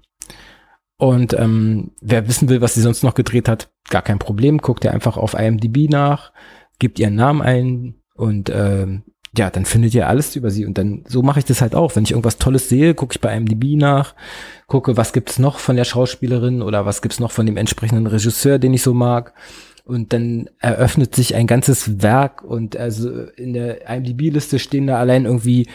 Und 0.96 1.34
ähm, 1.34 1.92
wer 2.00 2.30
wissen 2.30 2.48
will, 2.48 2.62
was 2.62 2.76
sie 2.76 2.82
sonst 2.82 3.04
noch 3.04 3.16
gedreht 3.16 3.50
hat, 3.50 3.72
gar 3.90 4.04
kein 4.04 4.20
Problem. 4.20 4.60
Guckt 4.60 4.86
ihr 4.86 4.94
einfach 4.94 5.18
auf 5.18 5.34
IMDb 5.34 5.90
nach 5.90 6.32
gebt 6.82 7.00
ihren 7.00 7.16
Namen 7.16 7.42
ein 7.42 7.96
und 8.16 8.50
äh, 8.50 8.88
ja, 9.38 9.50
dann 9.50 9.64
findet 9.64 9.94
ihr 9.94 10.10
alles 10.10 10.36
über 10.36 10.52
sie. 10.52 10.66
Und 10.66 10.78
dann, 10.78 11.04
so 11.08 11.22
mache 11.22 11.40
ich 11.40 11.46
das 11.46 11.62
halt 11.62 11.74
auch. 11.74 11.96
Wenn 11.96 12.04
ich 12.04 12.12
irgendwas 12.12 12.38
Tolles 12.38 12.68
sehe, 12.68 12.94
gucke 12.94 13.14
ich 13.14 13.22
bei 13.22 13.34
IMDb 13.36 13.78
nach, 13.78 14.14
gucke, 14.68 14.98
was 14.98 15.14
gibt's 15.14 15.40
noch 15.40 15.60
von 15.60 15.78
der 15.78 15.86
Schauspielerin 15.86 16.62
oder 16.62 16.86
was 16.86 17.02
gibt's 17.02 17.20
noch 17.20 17.32
von 17.32 17.46
dem 17.46 17.56
entsprechenden 17.56 18.08
Regisseur, 18.08 18.60
den 18.60 18.74
ich 18.74 18.82
so 18.82 18.94
mag. 18.94 19.34
Und 19.86 20.12
dann 20.12 20.50
eröffnet 20.60 21.16
sich 21.16 21.34
ein 21.36 21.48
ganzes 21.48 22.02
Werk 22.02 22.44
und 22.44 22.76
also 22.76 23.10
in 23.36 23.54
der 23.54 23.90
IMDb-Liste 23.90 24.60
stehen 24.60 24.88
da 24.88 24.98
allein 24.98 25.26
irgendwie 25.26 25.68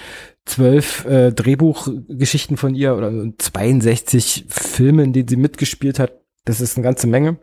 zwölf 0.45 1.05
äh, 1.07 1.33
Drehbuchgeschichten 1.33 2.57
von 2.57 2.75
ihr 2.75 2.95
oder 2.95 3.11
62 3.39 4.47
Filme, 4.49 5.03
in 5.03 5.13
denen 5.13 5.29
sie 5.29 5.37
mitgespielt 5.37 5.99
hat. 5.99 6.13
Das 6.45 6.61
ist 6.61 6.77
eine 6.77 6.85
ganze 6.85 7.07
Menge. 7.07 7.39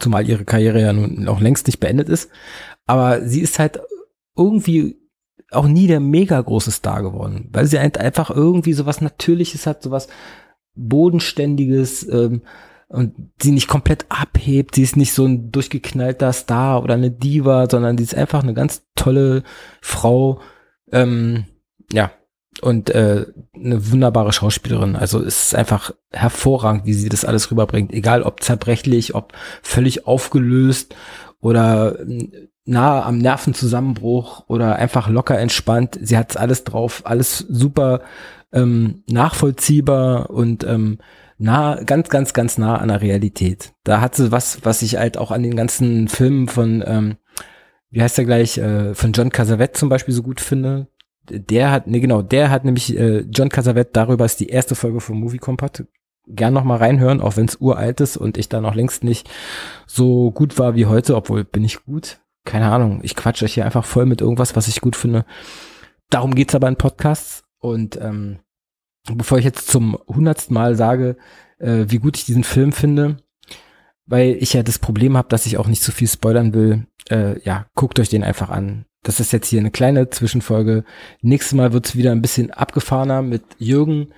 Zumal 0.00 0.28
ihre 0.28 0.44
Karriere 0.44 0.80
ja 0.80 0.92
nun 0.92 1.28
auch 1.28 1.40
längst 1.40 1.66
nicht 1.66 1.80
beendet 1.80 2.08
ist. 2.08 2.30
Aber 2.86 3.26
sie 3.26 3.40
ist 3.40 3.58
halt 3.58 3.80
irgendwie 4.36 4.96
auch 5.50 5.66
nie 5.66 5.86
der 5.86 6.00
mega 6.00 6.40
große 6.40 6.70
Star 6.70 7.02
geworden, 7.02 7.48
weil 7.52 7.66
sie 7.66 7.78
halt 7.78 7.98
einfach 7.98 8.30
irgendwie 8.30 8.74
sowas 8.74 9.00
Natürliches 9.00 9.66
hat, 9.66 9.82
sowas 9.82 10.08
Bodenständiges, 10.74 12.06
ähm, 12.08 12.42
und 12.88 13.32
sie 13.40 13.50
nicht 13.50 13.68
komplett 13.68 14.06
abhebt. 14.08 14.74
Sie 14.74 14.82
ist 14.82 14.96
nicht 14.96 15.12
so 15.12 15.26
ein 15.26 15.50
durchgeknallter 15.52 16.32
Star 16.32 16.82
oder 16.82 16.94
eine 16.94 17.10
Diva, 17.10 17.68
sondern 17.70 17.98
sie 17.98 18.04
ist 18.04 18.14
einfach 18.14 18.42
eine 18.42 18.54
ganz 18.54 18.82
tolle 18.94 19.42
Frau. 19.82 20.40
Ähm, 20.90 21.44
ja, 21.92 22.10
und 22.62 22.90
äh, 22.90 23.26
eine 23.54 23.90
wunderbare 23.90 24.32
Schauspielerin. 24.32 24.96
Also 24.96 25.20
es 25.20 25.46
ist 25.46 25.54
einfach 25.54 25.92
hervorragend, 26.10 26.86
wie 26.86 26.94
sie 26.94 27.08
das 27.08 27.24
alles 27.24 27.50
rüberbringt. 27.50 27.92
Egal 27.92 28.22
ob 28.22 28.42
zerbrechlich, 28.42 29.14
ob 29.14 29.32
völlig 29.62 30.06
aufgelöst 30.06 30.94
oder 31.40 31.98
äh, 32.00 32.48
nahe 32.64 33.02
am 33.04 33.18
Nervenzusammenbruch 33.18 34.44
oder 34.48 34.76
einfach 34.76 35.08
locker 35.08 35.38
entspannt. 35.38 35.98
Sie 36.00 36.18
hat 36.18 36.36
alles 36.36 36.64
drauf, 36.64 37.02
alles 37.04 37.38
super 37.38 38.02
ähm, 38.52 39.02
nachvollziehbar 39.08 40.30
und 40.30 40.64
ähm, 40.64 40.98
nah, 41.38 41.82
ganz, 41.82 42.08
ganz, 42.08 42.34
ganz 42.34 42.58
nah 42.58 42.76
an 42.76 42.88
der 42.88 43.00
Realität. 43.00 43.72
Da 43.84 44.00
hat 44.00 44.14
sie 44.14 44.30
was, 44.32 44.64
was 44.64 44.82
ich 44.82 44.96
halt 44.96 45.16
auch 45.16 45.30
an 45.30 45.42
den 45.42 45.56
ganzen 45.56 46.08
Filmen 46.08 46.48
von, 46.48 46.84
ähm, 46.86 47.16
wie 47.90 48.02
heißt 48.02 48.18
der 48.18 48.24
gleich, 48.26 48.58
äh, 48.58 48.94
von 48.94 49.12
John 49.12 49.30
Casavet 49.30 49.76
zum 49.76 49.88
Beispiel 49.88 50.14
so 50.14 50.22
gut 50.22 50.40
finde. 50.40 50.88
Der 51.30 51.70
hat, 51.70 51.86
nee 51.86 52.00
genau, 52.00 52.22
der 52.22 52.50
hat 52.50 52.64
nämlich 52.64 52.96
äh, 52.96 53.20
John 53.30 53.48
Casavet, 53.48 53.96
darüber 53.96 54.24
ist 54.24 54.40
die 54.40 54.48
erste 54.48 54.74
Folge 54.74 55.00
von 55.00 55.18
Movie 55.18 55.38
Compact. 55.38 55.84
Gern 56.26 56.52
noch 56.52 56.64
mal 56.64 56.76
reinhören, 56.76 57.20
auch 57.20 57.36
wenn 57.36 57.46
es 57.46 57.56
uralt 57.60 58.00
ist 58.00 58.16
und 58.16 58.36
ich 58.36 58.48
da 58.48 58.60
noch 58.60 58.74
längst 58.74 59.02
nicht 59.02 59.30
so 59.86 60.30
gut 60.30 60.58
war 60.58 60.74
wie 60.74 60.86
heute, 60.86 61.16
obwohl 61.16 61.44
bin 61.44 61.64
ich 61.64 61.84
gut. 61.84 62.20
Keine 62.44 62.70
Ahnung, 62.70 63.00
ich 63.02 63.14
quatsch 63.14 63.42
euch 63.42 63.54
hier 63.54 63.64
einfach 63.64 63.84
voll 63.84 64.06
mit 64.06 64.20
irgendwas, 64.20 64.54
was 64.54 64.68
ich 64.68 64.80
gut 64.80 64.96
finde. 64.96 65.24
Darum 66.10 66.34
geht's 66.34 66.54
aber 66.54 66.68
in 66.68 66.76
Podcasts 66.76 67.44
und 67.58 67.98
ähm, 68.00 68.38
bevor 69.14 69.38
ich 69.38 69.44
jetzt 69.44 69.68
zum 69.68 69.98
hundertsten 70.06 70.54
Mal 70.54 70.74
sage, 70.74 71.16
äh, 71.58 71.86
wie 71.88 71.98
gut 71.98 72.16
ich 72.16 72.24
diesen 72.24 72.44
Film 72.44 72.72
finde, 72.72 73.18
weil 74.06 74.36
ich 74.40 74.52
ja 74.52 74.62
das 74.62 74.78
Problem 74.78 75.16
habe, 75.16 75.28
dass 75.28 75.46
ich 75.46 75.58
auch 75.58 75.66
nicht 75.66 75.82
zu 75.82 75.90
so 75.90 75.96
viel 75.96 76.08
spoilern 76.08 76.54
will, 76.54 76.86
äh, 77.10 77.40
ja, 77.42 77.66
guckt 77.74 78.00
euch 78.00 78.08
den 78.08 78.24
einfach 78.24 78.50
an. 78.50 78.84
Das 79.08 79.20
ist 79.20 79.32
jetzt 79.32 79.48
hier 79.48 79.60
eine 79.60 79.70
kleine 79.70 80.10
Zwischenfolge. 80.10 80.84
Nächstes 81.22 81.54
Mal 81.54 81.72
wird's 81.72 81.96
wieder 81.96 82.12
ein 82.12 82.20
bisschen 82.20 82.50
abgefahrener 82.50 83.22
mit 83.22 83.42
Jürgen. 83.56 84.08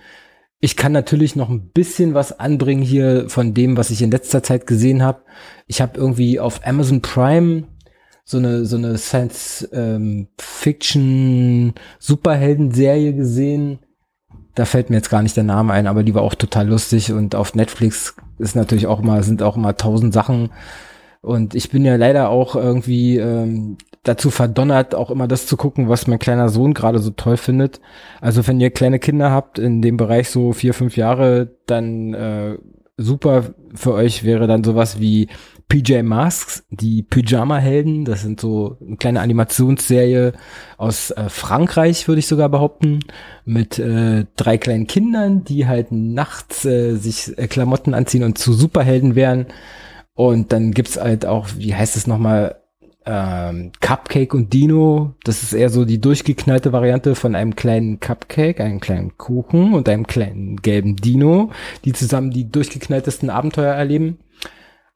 Ich 0.59 0.77
kann 0.77 0.91
natürlich 0.91 1.37
noch 1.37 1.49
ein 1.49 1.69
bisschen 1.69 2.13
was 2.15 2.41
anbringen 2.41 2.83
hier 2.83 3.29
von 3.29 3.55
dem, 3.55 3.77
was 3.77 3.91
ich 3.91 4.03
in 4.03 4.11
letzter 4.11 4.43
Zeit 4.43 4.67
gesehen 4.67 5.05
habe. 5.05 5.23
Ich 5.69 5.81
habe 5.81 5.97
irgendwie 5.97 6.41
auf 6.41 6.67
Amazon 6.67 7.03
Prime 7.03 7.69
so 8.25 8.39
eine 8.39 8.65
so 8.65 8.79
eine 8.79 8.99
Science 8.99 9.69
ähm, 9.73 10.27
Fiction 10.39 11.75
Superhelden-Serie 12.01 13.15
gesehen 13.15 13.79
da 14.57 14.65
fällt 14.65 14.91
mir 14.91 14.97
jetzt 14.97 15.11
gar 15.11 15.23
nicht 15.23 15.37
der 15.37 15.45
Name 15.45 15.73
ein, 15.73 15.87
aber 15.87 16.03
die 16.03 16.15
war 16.15 16.23
auch 16.23 16.35
total 16.35 16.69
lustig 16.69 17.13
und 17.13 17.37
auf 17.37 17.55
Netflix 17.55 18.17
ist 18.39 18.57
natürlich 18.57 18.89
auch 18.89 19.03
mal, 19.03 19.23
sind 19.23 19.41
auch 19.43 19.57
mal 19.57 19.75
tausend 19.75 20.13
Sachen. 20.13 20.51
Und 21.23 21.55
ich 21.55 21.71
bin 21.71 21.85
ja 21.85 21.97
leider 21.97 22.31
auch 22.31 22.57
irgendwie 22.57 23.19
ähm, 23.19 23.77
dazu 24.03 24.31
verdonnert, 24.31 24.95
auch 24.95 25.11
immer 25.11 25.29
das 25.29 25.47
zu 25.47 25.57
gucken, 25.57 25.89
was 25.89 26.07
mein 26.07 26.19
kleiner 26.19 26.49
Sohn 26.49 26.75
gerade 26.75 26.99
so 26.99 27.11
toll 27.11 27.37
findet. 27.37 27.81
Also 28.21 28.47
wenn 28.47 28.61
ihr 28.61 28.71
kleine 28.71 28.99
Kinder 28.99 29.31
habt 29.31 29.59
in 29.59 29.83
dem 29.83 29.97
Bereich 29.97 30.31
so 30.31 30.53
vier, 30.53 30.73
fünf 30.73 30.97
Jahre, 30.97 31.51
dann 31.67 32.15
äh, 32.15 32.59
super 32.97 33.55
für 33.75 33.95
euch 33.95 34.25
wäre 34.25 34.47
dann 34.47 34.65
sowas 34.65 35.01
wie 35.01 35.29
PJ 35.69 36.03
Masks, 36.03 36.65
die 36.71 37.03
Pyjama-Helden. 37.03 38.05
Das 38.05 38.23
sind 38.23 38.41
so 38.41 38.77
eine 38.85 38.97
kleine 38.97 39.21
Animationsserie 39.21 40.33
aus 40.77 41.13
äh, 41.13 41.29
Frankreich, 41.29 42.09
würde 42.09 42.19
ich 42.19 42.27
sogar 42.27 42.49
behaupten, 42.49 43.01
mit 43.45 43.79
äh, 43.79 44.27
drei 44.37 44.59
kleinen 44.59 44.87
Kindern, 44.87 45.45
die 45.45 45.67
halt 45.67 45.93
nachts 45.93 46.65
äh, 46.65 46.97
sich 46.97 47.39
äh, 47.39 47.47
Klamotten 47.47 47.95
anziehen 47.95 48.25
und 48.25 48.37
zu 48.37 48.53
Superhelden 48.53 49.15
werden. 49.15 49.47
Und 50.15 50.53
dann 50.53 50.73
gibt's 50.73 51.01
halt 51.01 51.25
auch, 51.25 51.49
wie 51.57 51.75
heißt 51.75 51.97
es 51.97 52.07
nochmal, 52.07 52.60
ähm, 53.07 53.73
Cupcake 53.81 54.35
und 54.35 54.53
Dino. 54.53 55.15
Das 55.25 55.43
ist 55.43 55.53
eher 55.53 55.71
so 55.71 55.85
die 55.85 56.01
durchgeknallte 56.01 56.73
Variante 56.73 57.15
von 57.15 57.35
einem 57.35 57.57
kleinen 57.57 58.01
Cupcake, 58.01 58.61
einem 58.61 58.81
kleinen 58.81 59.17
Kuchen 59.17 59.75
und 59.75 59.89
einem 59.89 60.07
kleinen 60.07 60.57
gelben 60.57 60.97
Dino, 60.97 61.51
die 61.85 61.93
zusammen 61.93 62.31
die 62.31 62.51
durchgeknalltesten 62.51 63.31
Abenteuer 63.31 63.75
erleben 63.75 64.19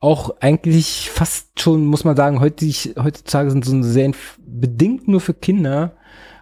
auch 0.05 0.37
eigentlich 0.41 1.09
fast 1.11 1.59
schon, 1.59 1.87
muss 1.87 2.05
man 2.05 2.15
sagen, 2.15 2.39
heutzutage 2.39 3.51
sind 3.51 3.65
so 3.65 3.83
Serien 3.83 4.15
bedingt 4.39 5.09
nur 5.09 5.23
für 5.23 5.33
Kinder, 5.33 5.97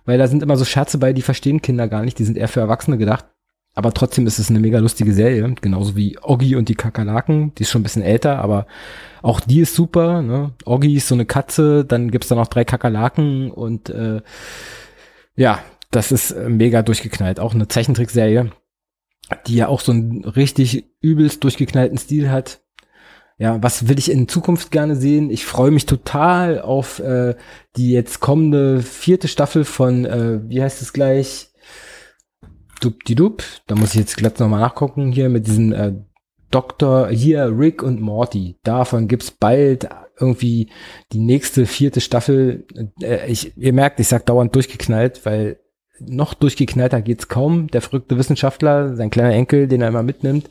weil 0.04 0.18
da 0.18 0.26
sind 0.26 0.42
immer 0.42 0.56
so 0.56 0.64
Scherze 0.64 0.98
bei, 0.98 1.12
die 1.12 1.22
verstehen 1.22 1.62
Kinder 1.62 1.86
gar 1.86 2.02
nicht, 2.02 2.18
die 2.18 2.24
sind 2.24 2.36
eher 2.36 2.48
für 2.48 2.58
Erwachsene 2.58 2.98
gedacht. 2.98 3.26
Aber 3.74 3.94
trotzdem 3.94 4.26
ist 4.26 4.38
es 4.38 4.50
eine 4.50 4.60
mega 4.60 4.78
lustige 4.78 5.14
Serie, 5.14 5.54
genauso 5.60 5.96
wie 5.96 6.18
Oggi 6.20 6.56
und 6.56 6.68
die 6.68 6.74
Kakerlaken, 6.74 7.54
die 7.54 7.62
ist 7.62 7.70
schon 7.70 7.80
ein 7.80 7.84
bisschen 7.84 8.02
älter, 8.02 8.38
aber 8.38 8.66
auch 9.22 9.40
die 9.40 9.60
ist 9.60 9.74
super. 9.74 10.20
Ne? 10.20 10.52
Oggi 10.66 10.94
ist 10.94 11.08
so 11.08 11.14
eine 11.14 11.24
Katze, 11.24 11.84
dann 11.84 12.10
gibt's 12.10 12.28
da 12.28 12.34
noch 12.34 12.48
drei 12.48 12.64
Kakerlaken 12.64 13.50
und 13.50 13.88
äh, 13.88 14.20
ja, 15.36 15.60
das 15.90 16.12
ist 16.12 16.36
mega 16.48 16.82
durchgeknallt. 16.82 17.40
Auch 17.40 17.54
eine 17.54 17.68
Zeichentrickserie, 17.68 18.52
die 19.46 19.56
ja 19.56 19.68
auch 19.68 19.80
so 19.80 19.92
einen 19.92 20.24
richtig 20.24 20.84
übelst 21.00 21.42
durchgeknallten 21.42 21.96
Stil 21.98 22.30
hat 22.30 22.62
ja, 23.38 23.60
was 23.60 23.88
will 23.88 23.98
ich 23.98 24.08
in 24.08 24.28
Zukunft 24.28 24.70
gerne 24.70 24.94
sehen? 24.94 25.28
Ich 25.28 25.44
freue 25.46 25.72
mich 25.72 25.86
total 25.86 26.60
auf 26.60 27.00
äh, 27.00 27.34
die 27.76 27.90
jetzt 27.90 28.20
kommende 28.20 28.82
vierte 28.82 29.26
Staffel 29.26 29.64
von, 29.64 30.04
äh, 30.04 30.40
wie 30.48 30.62
heißt 30.62 30.80
es 30.80 30.92
gleich? 30.92 31.51
Dub. 32.82 33.42
Da 33.66 33.74
muss 33.74 33.94
ich 33.94 34.00
jetzt 34.00 34.16
glatt 34.16 34.40
nochmal 34.40 34.60
nachgucken 34.60 35.12
hier 35.12 35.28
mit 35.28 35.46
diesen 35.46 35.72
äh, 35.72 35.92
Doktor, 36.50 37.08
hier 37.08 37.50
Rick 37.56 37.82
und 37.82 38.00
Morty. 38.00 38.58
Davon 38.62 39.08
gibt's 39.08 39.30
bald 39.30 39.88
irgendwie 40.18 40.68
die 41.12 41.18
nächste 41.18 41.66
vierte 41.66 42.00
Staffel. 42.00 42.66
Äh, 43.00 43.30
ich, 43.30 43.56
ihr 43.56 43.72
merkt, 43.72 44.00
ich 44.00 44.08
sag 44.08 44.26
dauernd 44.26 44.54
durchgeknallt, 44.54 45.24
weil 45.24 45.58
noch 45.98 46.34
durchgeknallter 46.34 47.00
geht's 47.00 47.28
kaum. 47.28 47.68
Der 47.68 47.80
verrückte 47.80 48.18
Wissenschaftler, 48.18 48.96
sein 48.96 49.10
kleiner 49.10 49.34
Enkel, 49.34 49.68
den 49.68 49.82
er 49.82 49.88
immer 49.88 50.02
mitnimmt 50.02 50.50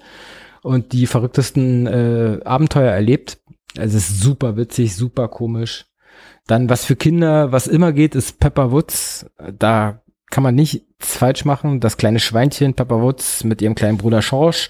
und 0.64 0.94
die 0.94 1.08
verrücktesten 1.08 1.88
äh, 1.88 2.40
Abenteuer 2.44 2.92
erlebt. 2.92 3.40
Also 3.78 3.98
es 3.98 4.10
ist 4.10 4.22
super 4.22 4.58
witzig, 4.58 4.96
super 4.96 5.28
komisch. 5.28 5.86
Dann 6.48 6.70
was 6.70 6.86
für 6.86 6.96
Kinder, 6.96 7.52
was 7.52 7.68
immer 7.68 7.94
geht, 7.94 8.16
ist 8.16 8.40
Pepper 8.40 8.72
Woods. 8.72 9.26
Da 9.58 10.01
kann 10.32 10.44
man 10.44 10.56
nichts 10.56 10.84
falsch 11.00 11.46
machen. 11.46 11.80
Das 11.80 11.98
kleine 11.98 12.20
Schweinchen 12.20 12.74
Pepper 12.74 13.02
Woods 13.02 13.44
mit 13.44 13.62
ihrem 13.62 13.76
kleinen 13.76 13.98
Bruder 13.98 14.22
Schorsch 14.22 14.70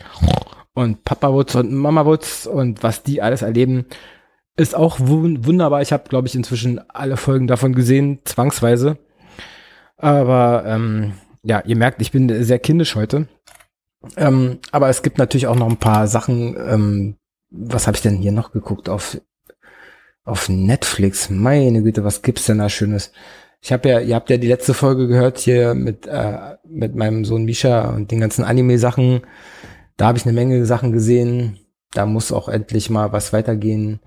und 0.74 1.04
Papa 1.06 1.32
Woods 1.32 1.56
und 1.56 1.72
Mama 1.72 2.06
Woods 2.06 2.48
und 2.48 2.84
was 2.84 3.04
die 3.04 3.22
alles 3.22 3.42
erleben, 3.42 3.86
ist 4.58 4.76
auch 4.76 5.00
wunderbar. 5.00 5.82
Ich 5.82 5.94
habe, 5.94 6.10
glaube 6.10 6.28
ich, 6.28 6.36
inzwischen 6.36 6.80
alle 6.90 7.18
Folgen 7.18 7.48
davon 7.48 7.74
gesehen, 7.74 8.20
zwangsweise. 8.26 8.98
Aber 9.98 10.64
ähm, 10.66 11.14
ja, 11.44 11.62
ihr 11.66 11.76
merkt, 11.76 12.02
ich 12.02 12.12
bin 12.12 12.44
sehr 12.44 12.60
kindisch 12.60 12.96
heute. 12.96 13.28
Ähm, 14.18 14.60
aber 14.72 14.90
es 14.90 15.04
gibt 15.04 15.18
natürlich 15.18 15.48
auch 15.48 15.56
noch 15.56 15.70
ein 15.70 15.78
paar 15.78 16.08
Sachen. 16.08 16.56
Ähm, 16.58 17.16
was 17.50 17.88
habe 17.88 17.96
ich 17.96 18.02
denn 18.02 18.18
hier 18.18 18.32
noch 18.32 18.52
geguckt 18.52 18.90
auf 18.90 19.22
auf 20.24 20.50
Netflix? 20.50 21.30
Meine 21.30 21.84
Güte, 21.84 22.04
was 22.04 22.22
gibt's 22.22 22.46
denn 22.46 22.60
da 22.60 22.70
Schönes? 22.70 23.12
Ich 23.62 23.72
habe 23.72 23.90
ja, 23.90 24.00
ihr 24.00 24.16
habt 24.16 24.30
ja 24.30 24.38
die 24.38 24.48
letzte 24.48 24.74
Folge 24.74 25.08
gehört 25.08 25.38
hier 25.38 25.76
mit 25.76 26.08
äh, 26.08 26.56
mit 26.68 26.96
meinem 26.96 27.26
Sohn 27.26 27.46
Misha 27.46 27.90
und 27.90 28.12
den 28.12 28.20
ganzen 28.20 28.44
Anime-Sachen. 28.44 29.22
Da 29.98 30.08
habe 30.08 30.18
ich 30.18 30.26
eine 30.26 30.34
Menge 30.34 30.66
Sachen 30.66 30.92
gesehen. 30.92 31.60
Da 31.94 32.06
muss 32.06 32.32
auch 32.32 32.50
endlich 32.50 32.90
mal 32.90 33.12
was 33.12 33.34
weitergehen. 33.34 34.00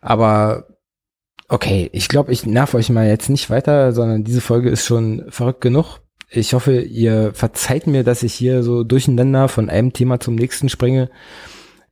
Aber 0.00 0.68
okay, 1.48 1.90
ich 1.92 2.08
glaube, 2.08 2.32
ich 2.32 2.46
nerv 2.46 2.74
euch 2.74 2.90
mal 2.90 3.08
jetzt 3.08 3.30
nicht 3.30 3.50
weiter, 3.50 3.92
sondern 3.92 4.24
diese 4.24 4.40
Folge 4.40 4.70
ist 4.70 4.86
schon 4.86 5.24
verrückt 5.28 5.60
genug 5.60 6.00
ich 6.36 6.52
hoffe, 6.54 6.80
ihr 6.80 7.32
verzeiht 7.34 7.86
mir, 7.86 8.04
dass 8.04 8.22
ich 8.22 8.34
hier 8.34 8.62
so 8.62 8.84
durcheinander 8.84 9.48
von 9.48 9.70
einem 9.70 9.92
Thema 9.92 10.20
zum 10.20 10.34
nächsten 10.34 10.68
springe. 10.68 11.10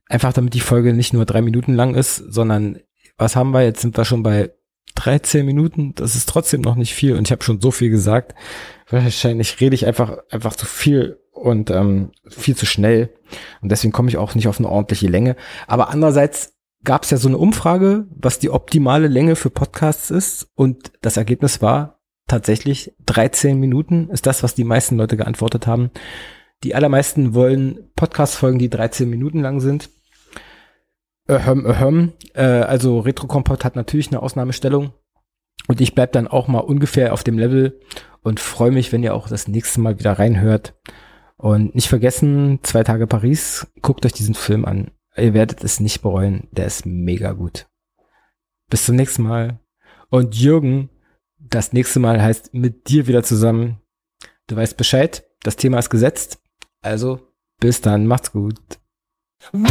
Einfach 0.07 0.33
damit 0.33 0.53
die 0.53 0.59
Folge 0.59 0.93
nicht 0.93 1.13
nur 1.13 1.25
drei 1.25 1.41
Minuten 1.41 1.73
lang 1.73 1.95
ist, 1.95 2.17
sondern 2.17 2.79
was 3.17 3.35
haben 3.35 3.51
wir? 3.51 3.63
Jetzt 3.63 3.81
sind 3.81 3.95
wir 3.97 4.05
schon 4.05 4.23
bei 4.23 4.51
13 5.03 5.45
Minuten. 5.45 5.93
Das 5.95 6.15
ist 6.15 6.29
trotzdem 6.29 6.61
noch 6.61 6.75
nicht 6.75 6.93
viel 6.93 7.15
und 7.15 7.27
ich 7.27 7.31
habe 7.31 7.43
schon 7.43 7.61
so 7.61 7.71
viel 7.71 7.89
gesagt. 7.89 8.35
Wahrscheinlich 8.89 9.59
rede 9.59 9.75
ich 9.75 9.85
einfach, 9.85 10.17
einfach 10.29 10.55
zu 10.55 10.65
viel 10.65 11.19
und 11.31 11.69
ähm, 11.71 12.11
viel 12.27 12.55
zu 12.55 12.65
schnell. 12.65 13.09
Und 13.61 13.71
deswegen 13.71 13.91
komme 13.91 14.09
ich 14.09 14.17
auch 14.17 14.35
nicht 14.35 14.47
auf 14.47 14.59
eine 14.59 14.69
ordentliche 14.69 15.07
Länge. 15.07 15.35
Aber 15.67 15.89
andererseits 15.89 16.53
gab 16.83 17.03
es 17.03 17.09
ja 17.09 17.17
so 17.17 17.27
eine 17.27 17.37
Umfrage, 17.37 18.05
was 18.15 18.39
die 18.39 18.49
optimale 18.49 19.07
Länge 19.07 19.35
für 19.35 19.49
Podcasts 19.49 20.11
ist. 20.11 20.47
Und 20.55 20.91
das 21.01 21.17
Ergebnis 21.17 21.61
war, 21.61 21.99
tatsächlich 22.27 22.93
13 23.05 23.59
Minuten 23.59 24.09
ist 24.09 24.25
das, 24.25 24.43
was 24.43 24.55
die 24.55 24.63
meisten 24.63 24.97
Leute 24.97 25.17
geantwortet 25.17 25.67
haben. 25.67 25.91
Die 26.63 26.75
allermeisten 26.75 27.33
wollen 27.33 27.89
Podcast-Folgen, 27.95 28.59
die 28.59 28.69
13 28.69 29.09
Minuten 29.09 29.41
lang 29.41 29.59
sind. 29.59 29.89
Ahem, 31.27 31.65
ahem. 31.65 32.13
Äh, 32.33 32.43
also 32.43 32.99
Retrokompott 32.99 33.63
hat 33.63 33.75
natürlich 33.75 34.09
eine 34.09 34.21
Ausnahmestellung. 34.21 34.93
Und 35.67 35.79
ich 35.79 35.95
bleib 35.95 36.11
dann 36.11 36.27
auch 36.27 36.47
mal 36.47 36.59
ungefähr 36.59 37.13
auf 37.13 37.23
dem 37.23 37.37
Level 37.37 37.79
und 38.21 38.39
freue 38.39 38.71
mich, 38.71 38.91
wenn 38.91 39.03
ihr 39.03 39.13
auch 39.13 39.27
das 39.29 39.47
nächste 39.47 39.79
Mal 39.79 39.99
wieder 39.99 40.13
reinhört. 40.13 40.75
Und 41.37 41.75
nicht 41.75 41.87
vergessen, 41.87 42.59
zwei 42.63 42.83
Tage 42.83 43.07
Paris, 43.07 43.67
guckt 43.81 44.05
euch 44.05 44.13
diesen 44.13 44.35
Film 44.35 44.65
an. 44.65 44.91
Ihr 45.15 45.33
werdet 45.33 45.63
es 45.63 45.79
nicht 45.79 46.01
bereuen. 46.01 46.47
Der 46.51 46.65
ist 46.65 46.85
mega 46.85 47.33
gut. 47.33 47.67
Bis 48.69 48.85
zum 48.85 48.95
nächsten 48.95 49.23
Mal. 49.23 49.59
Und 50.09 50.35
Jürgen, 50.35 50.89
das 51.37 51.73
nächste 51.73 51.99
Mal 51.99 52.21
heißt 52.21 52.53
mit 52.53 52.89
dir 52.89 53.07
wieder 53.07 53.23
zusammen. 53.23 53.81
Du 54.47 54.55
weißt 54.55 54.77
Bescheid. 54.77 55.25
Das 55.43 55.55
Thema 55.55 55.79
ist 55.79 55.89
gesetzt. 55.89 56.39
Also 56.81 57.19
bis 57.59 57.81
dann. 57.81 58.07
Macht's 58.07 58.31
gut. 58.31 58.59
Movie 59.51 59.69